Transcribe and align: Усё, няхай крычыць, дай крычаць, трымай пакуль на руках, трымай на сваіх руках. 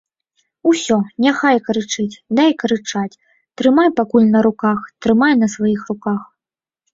Усё, 0.69 0.95
няхай 1.25 1.57
крычыць, 1.67 2.15
дай 2.39 2.51
крычаць, 2.63 3.19
трымай 3.61 3.89
пакуль 4.01 4.27
на 4.37 4.43
руках, 4.49 4.79
трымай 5.09 5.33
на 5.43 5.51
сваіх 5.59 5.81
руках. 5.93 6.21